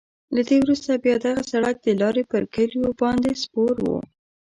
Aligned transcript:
له 0.35 0.41
دې 0.47 0.57
وروسته 0.63 1.01
بیا 1.03 1.15
دغه 1.25 1.41
سړک 1.51 1.75
د 1.81 1.87
لارې 2.01 2.23
پر 2.31 2.43
کلیو 2.53 2.97
باندې 3.01 3.31
سپور 3.43 3.75
وو. 3.85 3.99